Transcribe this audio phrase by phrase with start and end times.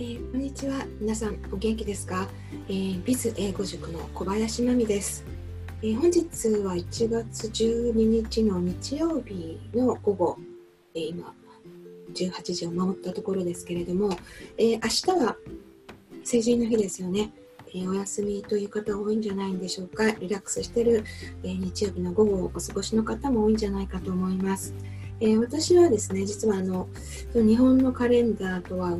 [0.00, 0.86] ー、こんにちは。
[1.00, 2.28] 皆さんお元気ですか、
[2.68, 5.24] えー、ビズ英語塾の小林真美です、
[5.82, 6.22] えー、本日
[6.62, 10.38] は1月12日の日曜日の午後、
[10.94, 11.34] え、今
[12.14, 14.10] 18時を回ったところですけれども、
[14.56, 15.36] えー、明日は
[16.22, 17.32] 成人の日ですよね、
[17.74, 20.12] え、お休みという方多いんじゃないんでしょうか。
[20.12, 21.02] リラックスしてる、
[21.42, 24.72] え、日曜日の午後をお過ごしの方も多いんじゃないかと思います、
[25.20, 26.88] えー、私はですね実はあの
[27.34, 28.92] 日本のカレンダーとは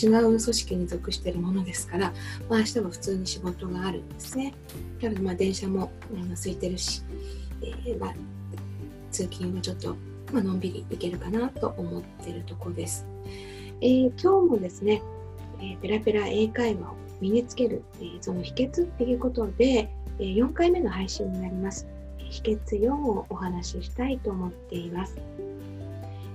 [0.00, 2.12] 違う組織に属しているものですから、
[2.48, 4.54] まあ、明日は普通に仕事があるんですね。
[5.00, 7.02] ただまあ電車もあの空いてるし、
[7.62, 8.14] えー、まあ、
[9.10, 9.96] 通勤はちょっと、
[10.32, 13.06] まあのんびり行けるかなと思っているところです、
[13.80, 15.02] えー、今日もですね、
[15.60, 21.86] えペラペラ英会話を身につける、えその秘訣っていうことで、え4回目の配信になります。
[22.18, 25.16] 秘訣4をお話ししたいと思っています。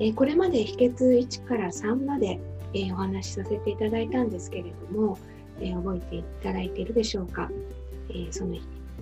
[0.00, 2.40] えこれまで秘訣1から3まで、
[2.74, 5.18] えお話しさせていただいたんですけれども、
[5.60, 7.50] え覚えていただいているでしょうか。
[8.10, 8.56] えその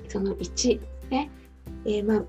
[0.08, 0.80] その1
[1.10, 1.30] ね、
[1.86, 2.24] えまあ、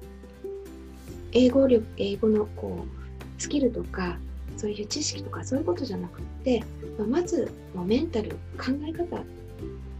[1.34, 4.18] 英語力英語のこうスキルとか
[4.57, 6.63] そういう知識とかそういうことじゃなくって、
[6.97, 9.24] ま、まず、まメンタル考え方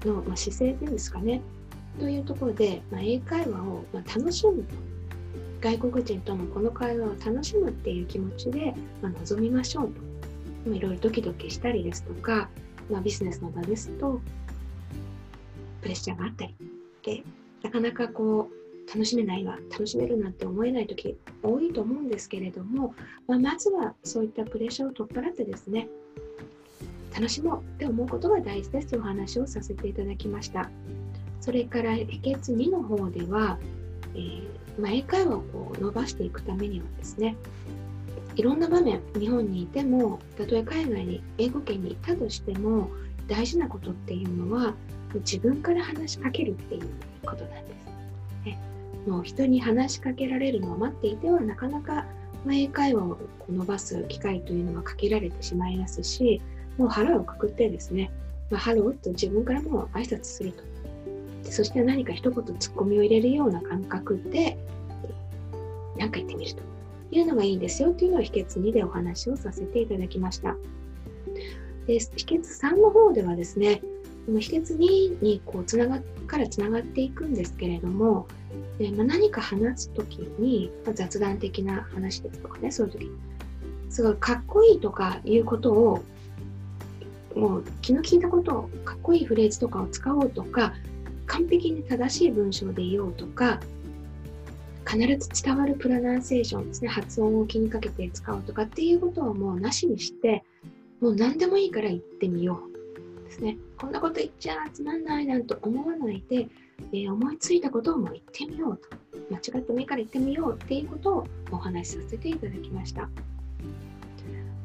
[0.06, 1.42] の、ま姿勢っていうんですかね。
[2.00, 4.76] というところで、まあ、英会話を、ま楽しむと。
[5.64, 10.14] 外国人とのこの会話を楽しむっていう気持ちで、まあ、臨みましょうと。
[10.70, 12.50] いろいろドキドキしたりですとか、
[12.90, 14.22] まあ、ビジネスの場ですと
[15.82, 16.56] プレッシャーがあったり
[17.04, 17.24] で
[17.62, 22.96] なかなかこう楽しめないわ楽しめるなんて思えない時多いと思うんですけれども、
[23.28, 25.90] まあ、まずはそういったプレッシャーを取っ払ってですね
[27.14, 30.70] 楽しもうって思うことが大事ですというお話をさせていただきました
[31.42, 33.60] それから秘訣2の方では、
[34.16, 37.36] えーまあ、英会話をこう伸ばしていくためにはですね
[38.36, 42.90] いろんな場面日本にいてもたとえ海外に英語圏にいたとしても
[43.28, 44.74] 大事なことっていうのは
[45.16, 46.90] 自分から話しかけるっていう
[47.24, 47.74] ことなんで
[48.42, 48.46] す。
[48.46, 48.60] ね、
[49.08, 52.06] もう人に話しかけられるのを待っていてはなかなか
[52.52, 53.18] 英会話を
[53.50, 56.42] 伸ばす機会というのは限られてしまいますし
[56.78, 58.12] もう腹をくくってですね、
[58.50, 60.64] まあ、ハローと自分からも挨拶すると
[61.54, 64.58] そして何か一言ツッコミを入れるような感覚で
[65.98, 66.62] 何か言ってみると
[67.12, 70.56] いうのがいいんですよというのを秘訣2でお話をさせていただきました。
[71.86, 73.82] で秘訣3の方ではですね
[74.26, 78.26] この秘訣2にこうつながからつながっていくんですけれども、
[78.80, 83.12] でまあ、何か話す時に、ま、雑談的な話ですとかねそういう時
[83.92, 86.04] すごいかっこいいとかいうことを
[87.36, 90.74] もう気の利いたことをかっこいいフレーズとかを使おうとか
[91.28, 93.60] 完璧に正しい文章で言おうとか
[94.86, 100.44] 必ず伝わるプロナンセーションですね発音を気にかけて使うとかっていうことはもうなしにして
[101.00, 103.58] もう何でもいいから言ってみようですね。
[103.78, 106.48] こんなこと言っちゃつまんないなんて思わないで、
[106.94, 108.90] えー、思いついたことをもう言ってみようと。
[109.30, 113.10] 間違ってもいいから言ってみようっていうことをお話しさせていただきました。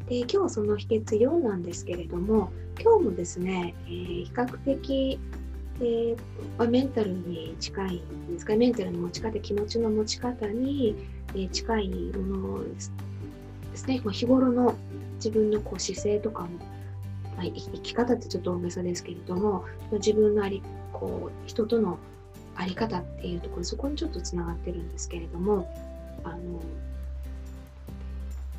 [0.09, 2.51] で今日その秘訣4なんですけれども
[2.81, 5.19] 今日もですね、えー、比較的
[5.79, 6.17] で、
[6.57, 10.97] まあ、メンタルに近いですかメンタルの持ち方気持ちの持ち方に、
[11.35, 12.81] え近いもので
[13.77, 14.75] すね、まあ、日頃の
[15.17, 16.49] 自分のこう姿勢とかも、
[17.37, 21.99] まあ、生き方ってちょっと大げさですけれども、自分のありこう人との
[22.57, 25.73] 在り方っていうところそこにちょっとつながってるんですけれども
[26.25, 26.37] あの、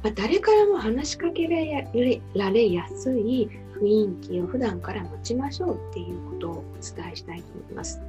[0.04, 3.50] まあ、誰からも話しかけられやすい
[3.82, 6.64] 雰囲気を普段から持ちましょうっていうことをお
[6.96, 8.00] 伝えしたいと思います。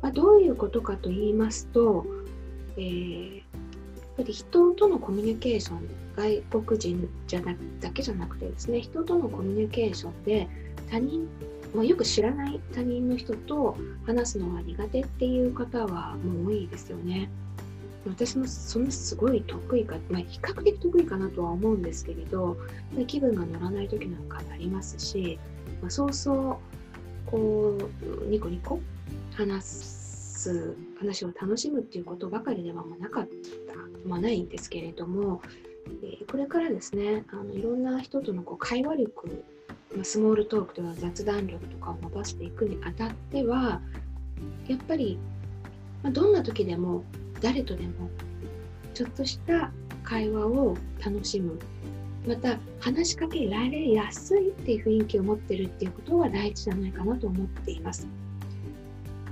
[0.00, 2.04] まあ、どういうことかと言いますと、
[2.76, 3.46] えー、やっ
[4.16, 10.48] ぱり人とのコミュニケーション外国人じゃなだけじゃなくてですね人とのコミュニケーションで
[10.90, 11.26] 他人、
[11.74, 17.30] まあ、よく知らない他人の人と話すのが苦手っていう方はもう多いですよね。
[18.06, 22.56] 私もそんなすごい得意か、まあ、比較的得意かなとは思うんですけれど
[23.06, 25.38] 気分が乗らない時なんかありますし、
[25.80, 26.60] まあ、そうそ
[27.26, 27.78] うこ
[28.26, 28.80] うニコニコ
[29.34, 33.28] 話す話を楽しむっていうことばかりではなかっ
[33.68, 35.40] た、まあ、ないんですけれども、
[36.02, 39.44] え、これからですねあのいろんな人とのこう会話力、
[39.94, 43.80] まあ、スモールトークとか雑談力とかを伸ばしていくにあたっては
[44.66, 45.18] やっぱり、
[46.02, 47.04] まあ、どんな時でも
[47.42, 48.10] 誰とでも
[48.94, 49.70] ちょっとした
[50.04, 51.58] 会話を楽しむ
[52.26, 58.06] また話しかけられやすいっていう雰囲気を持ってるっていうことが大事じゃないかなと思っています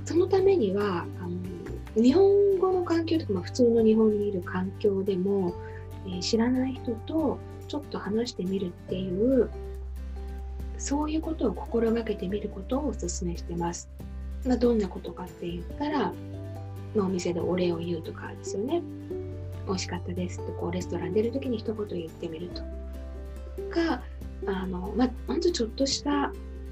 [0.03, 5.53] そのためにはあの日本語の環境とか、まあ、普通の日本にいる環境でも、
[6.05, 9.49] えー、知らない人とちょっと話してみるっていう
[10.77, 13.87] そういうことを心がけてみることをお勧めしてます。
[14.45, 16.11] まあ、どんなことかって言ったら、
[16.95, 18.81] まあ、お店でお礼を言うとかですよね。
[19.67, 22.61] 美味しかったですってこうレストラン出るときに一言言ってみると
[23.69, 24.01] か
[24.47, 26.31] あの、まあ、ほんとちょっとした、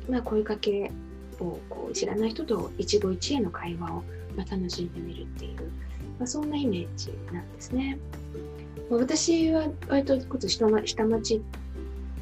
[0.10, 0.92] まあ、声かけ
[1.40, 4.04] をこう知らない人と一期一会の会話を、
[4.36, 5.60] まあ、楽しんでみるっていう、
[6.18, 7.98] まあ、そんなイメージなんですね。
[8.90, 11.42] ま、私は割と下町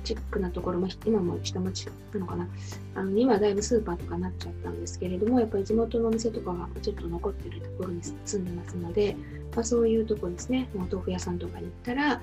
[0.07, 2.47] チックなところも今も下町なのかな？
[2.95, 9.17] あの今だいぶスーパーとかになっちゃったんですけれどもやっぱり地元のお店とかがちょっと残ってるところに住んでますので、
[9.53, 12.21] まあ、そういうとこですねお豆腐屋さんとかに行ったら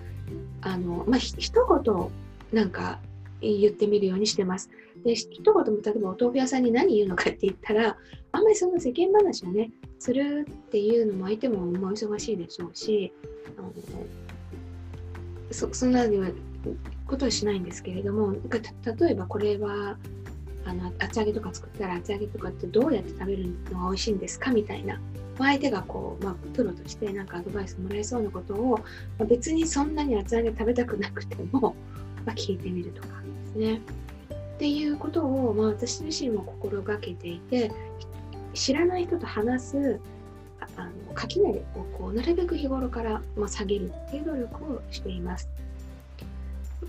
[0.63, 1.53] あの、まあ、ひ一
[1.85, 3.01] 言なんか
[3.43, 4.71] 言ってみるようにしてます。
[5.05, 7.99] で一言も例えばお豆腐屋さんに何言うのかって言ったら
[8.33, 13.13] あんまりその世間話をねするっていうのも相手ももう忙しいでしょうし
[13.59, 13.71] あの
[15.51, 16.31] そそんなには
[17.06, 19.97] ことはしないんですけれども例えばこれは
[20.65, 24.99] あの厚揚げとか作ったら厚揚げとかってどうやって食べるのが美味しいんですかみたいな
[25.39, 28.79] 相手がこう、まあ、プロとしてなんかアドバイスもらえそうなことを、
[29.19, 31.75] まあ、別にそんなに厚揚げ食べたくなくても、
[32.25, 33.81] まあ、聞いてみるとかですね。
[34.55, 37.73] っていうことを、まあ、私自身も心がけていて
[38.53, 40.00] 知らない人と話す
[40.77, 41.55] あの垣根を
[41.99, 45.50] こうなるべく日頃から、まあ、下げるっていう努力をしています。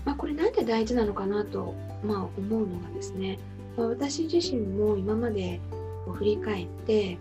[0.04, 3.38] まあ、これなんで大事なのかなと、まあ、思うのがですね、
[3.76, 5.60] まあ、私自身も今まで
[6.14, 7.18] 振り返って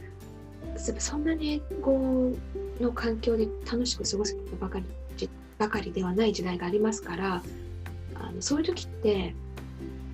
[0.99, 2.33] そんなに英語
[2.79, 4.85] の環境で楽しく過ごせたばかり
[5.57, 7.41] ばかりではない時代がありますから
[8.15, 9.33] あのそういう時って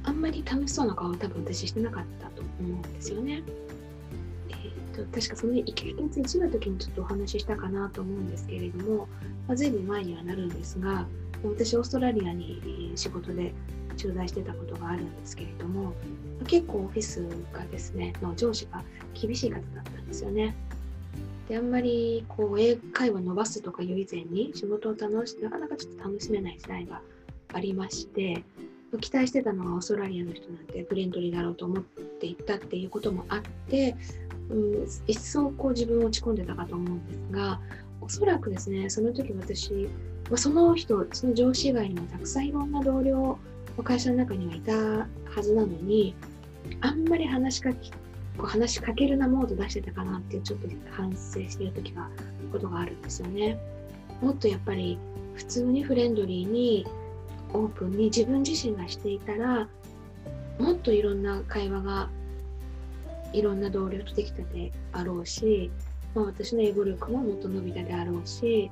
[0.04, 3.44] あんまり楽しそうな顔を多分私してなかったと思うんですよね。
[4.91, 9.07] と、確かその1ヶ月1の時にちょっとお話ししたかなと思うんですけれども、
[9.47, 11.07] まあ、随分前にはなるんですが
[11.43, 13.53] 私オーストラリアに仕事で
[13.97, 15.93] 駐在してたことがあるんですけれども
[16.47, 18.83] 結構オフィスがですねの上司が
[19.13, 20.55] 厳しい方だったんですよね。
[21.49, 27.01] であんまりこう英会話伸ばすとかいう以前に仕事を楽しなかなかちょっと楽しめない時代が
[27.53, 28.43] ありまして
[28.99, 33.95] 期待してたのはオーストラリアの人なんてフレンドリーだろうと思っていったっていうこともあって、
[34.51, 37.60] うん、一層こう自分を落ち込んでたかと思うんですが
[38.01, 39.89] おそらくですねその時私
[40.31, 43.38] ま、その人、その上司以外にもたくさんいろんな同僚、
[43.84, 45.08] 会社の中にはいたは
[45.41, 46.15] ずなのに、
[46.79, 47.89] あんまり話しかけ、
[48.38, 51.17] こう話しかけるなモード出してたかなっていうちょっと反省
[51.50, 52.10] してる時が、
[52.51, 53.60] ことがあるんですよね。
[54.22, 54.98] もっとやっぱり
[55.36, 56.86] 普通にフレンドリーに
[57.53, 59.67] オープンに自分自身がしていたら
[60.60, 62.10] もっといろんな会話が
[63.33, 65.71] いろんな同僚とできたであろうし、
[66.13, 68.69] まあ、私の英語力ももっと伸びたであろうし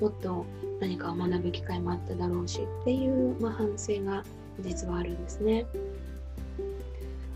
[0.00, 0.46] もっと
[0.80, 4.24] 何かを学ぶ機会もあっただろうしっていう、まあ、反省が
[4.60, 5.66] 実はあるんですね。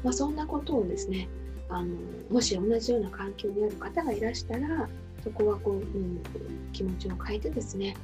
[0.02, 1.28] まあ、そんなことをですね
[1.70, 1.96] あの
[2.30, 4.88] もし同じような環境にある方がいらしたら
[5.22, 6.22] そこはこう、うん、
[6.72, 7.96] 気持ちを変えてですね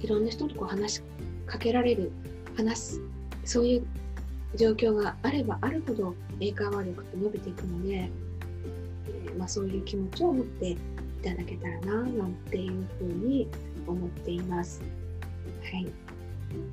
[0.00, 1.02] いろんな人とこう話し
[1.46, 2.12] かけられる
[2.56, 3.00] 話す
[3.44, 3.86] そういう
[4.56, 10.76] 状況があればあるほど英会話力って伸びていくので、えー、まあ、そういう気持ちを持ってい
[11.22, 13.48] ただけたらななんていうふうに
[13.86, 14.82] 思っています。
[15.62, 15.86] はい。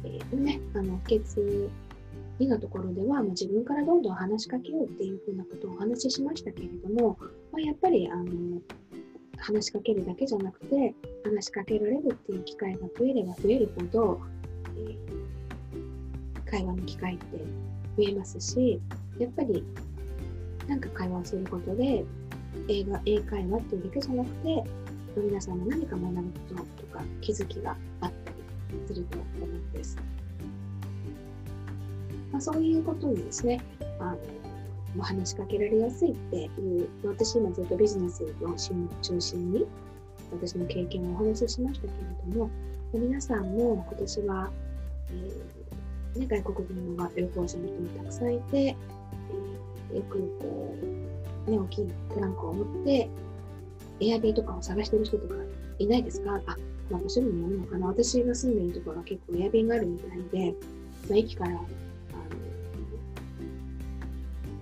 [0.03, 1.69] えー、ね、あの、秘訣
[2.39, 7.17] 2のところでは、まあ、自分からどんどん話しかけようっていうふうなことをお話ししましたけれども、
[7.51, 8.61] まあ、やっぱりあの
[9.37, 10.93] 話しかけるだけじゃなくて
[11.23, 14.21] 話しかけられるっていう機会が増えれば増えるほど、
[14.75, 14.97] えー、
[16.49, 17.37] 会話の機会って
[17.97, 18.79] 増えますし
[19.19, 19.63] やっぱり
[20.67, 22.03] なんか会話をすることで
[22.67, 24.63] 映画英会話っていうだけじゃなくて
[25.15, 29.97] 皆さんも何か学ぶこととか気づきがあったりすると思うんです。
[32.31, 33.61] まあ、そういうことにですね
[33.99, 34.15] あ
[34.95, 38.53] の話しかけられやすいっていう私今ずっとビジネスの
[39.01, 39.65] 中心に
[40.31, 42.49] 私の経験をお話ししましたけれども
[42.93, 44.51] 皆さんも今年は、
[45.09, 45.56] えー
[46.17, 48.75] ね、外国人の旅行者の人もたくさんいて、
[49.93, 50.75] よくこ
[51.47, 53.09] うね、大きいトランクを持って、
[53.99, 55.35] エアビーとかを探してる人とか
[55.79, 56.35] いないですか？
[56.45, 56.57] あ、
[56.89, 57.87] まあ、場所にもよるのかな？
[57.87, 60.53] 私が住んでるところは結構エアビーがあるみたいで、
[61.09, 61.61] まあ、駅から、あの、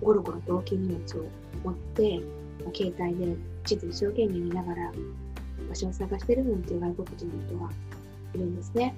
[0.00, 1.24] ゴロゴロと大きい荷物を
[1.64, 2.20] 持って、
[2.64, 4.92] まあ、携帯で地図一生懸命見ながら
[5.68, 7.70] 場所を探してるなんていう外国人の人が
[8.34, 8.94] いるんですね。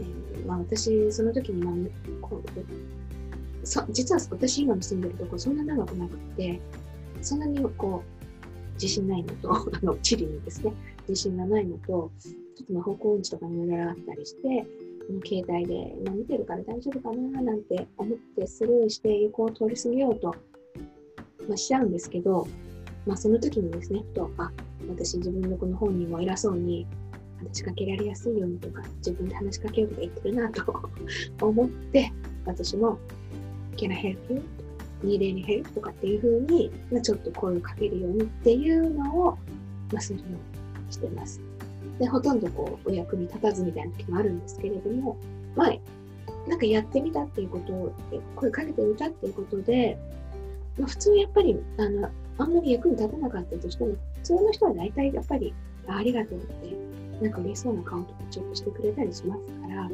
[0.00, 1.74] えまあ、私、その時に、まあ、
[2.20, 6.60] こうそ実は私今住んでるとこそんな長くなくて、
[7.20, 10.72] そんなにこう自信ないのと、 あの地理にですね、
[11.08, 12.10] 自信がないのと、
[12.54, 14.66] ちょっとまあ方向音痴とかにいろいろあったりして、
[15.24, 20.34] 携帯で今見てるから大丈夫かななんて思ってスルーして横を通り過ぎようと、
[21.48, 22.46] まあ、しちゃうんですけど、
[23.06, 24.50] まあ、その時にですね、ふと、あ、
[24.88, 26.86] 私自分のこの本人も偉そうに
[27.38, 30.90] 話しかけられやすいようにとか、自分で話しかけようとか言ってるなと
[31.46, 32.12] 思って、
[32.44, 32.98] 私も、
[33.76, 34.42] Can I help you?
[35.04, 35.72] Need any help?
[35.74, 39.38] とかっていうふうに、まあ、ちょっと声をかけるようにっていうのを、
[39.92, 41.40] まあ、するようにしてます。
[41.98, 45.16] で、ほとんどこう、お役に立たずみたいな時もあるんですけれども、
[45.54, 45.78] まあ、
[46.48, 47.92] なんかやってみたっていうことを、
[48.36, 49.98] 声かけてみたっていうことで、
[50.78, 55.54] まあ、普通やっぱり、あの、あんまり役に立たなかったとしても、普通の人は大体やっぱり、
[55.88, 56.76] あありがとうって、
[57.20, 59.90] なんか嬉しそうな顔とかちょっとしてくれたりしますから、ま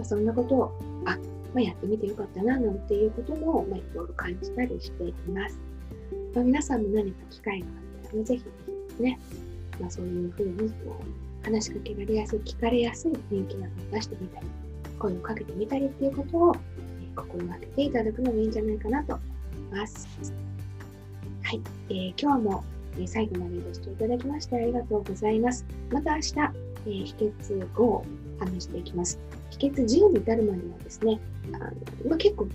[0.00, 0.72] あ、そんなことを、
[1.06, 1.16] あ、
[1.54, 5.58] まあ、やってみてよかったな、なんていうことも、まあ、いろいろ感じたりしています。
[6.34, 9.18] まあ、皆さんも何か機会があったら、ぜひね、
[9.80, 14.46] まあ、そういうふうにこう話しかけられやすい、聞かれやすい雰囲気などを出してみたり、
[14.98, 16.56] 声をかけてみたりっていうことを、
[17.16, 19.22] 心がけていただくのがいいんじゃないかなと思
[19.76, 20.06] います。
[21.42, 22.64] はい、えー、今日も、
[22.98, 25.64] え最後までご視聴いただきましてありがとうございます。
[25.90, 28.04] また明日、えー、秘訣5を
[28.38, 29.18] 話していきます。
[29.50, 31.20] 秘訣10に至るまではですね、
[31.52, 31.58] あ
[32.08, 32.48] まあ、結構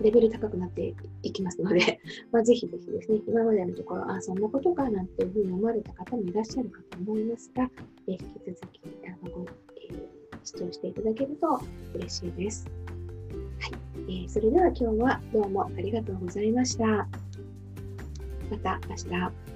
[0.00, 2.00] レベル高くなっていきますので、
[2.32, 7.70] まあ、ぜひぜひですね、今までのところ、あ、そんなことかなんていうふうに思われた方もいらっしゃるかと思いますが、
[8.08, 11.60] え引き続きあのご、えー、視聴していただけると
[11.94, 12.66] 嬉しいです。
[13.60, 13.72] はい、
[14.08, 17.08] えー、それでは今日はどうもありがとうございました。
[18.52, 19.51] また明日。